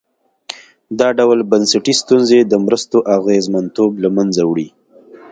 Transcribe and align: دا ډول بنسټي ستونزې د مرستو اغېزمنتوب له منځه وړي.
دا 0.99 1.07
ډول 1.17 1.39
بنسټي 1.51 1.93
ستونزې 2.01 2.39
د 2.45 2.53
مرستو 2.65 2.97
اغېزمنتوب 3.17 3.91
له 4.03 4.09
منځه 4.15 4.41
وړي. 4.49 4.67